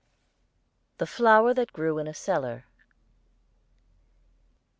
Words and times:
THE 0.97 1.05
FLOWER 1.05 1.53
THAT 1.53 1.73
GREW 1.73 1.99
IN 1.99 2.07
A 2.07 2.13
CELLAR. 2.15 2.65